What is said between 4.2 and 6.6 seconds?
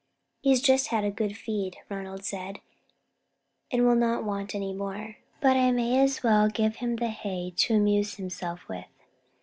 want any more, but I may as well